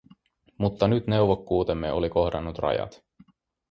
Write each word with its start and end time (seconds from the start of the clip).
Mutta 0.57 0.87
nyt 0.87 1.07
neuvokkuutemme 1.07 1.91
oli 1.91 2.09
kohdannut 2.09 2.57
rajat. 2.57 3.01